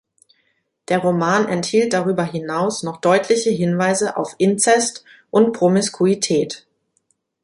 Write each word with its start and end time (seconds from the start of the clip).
Der 0.89 0.97
Roman 0.97 1.47
enthielt 1.47 1.93
darüber 1.93 2.23
hinaus 2.23 2.81
noch 2.81 3.01
deutliche 3.01 3.51
Hinweise 3.51 4.17
auf 4.17 4.33
Inzest 4.39 5.05
und 5.29 5.51
Promiskuität. 5.51 6.65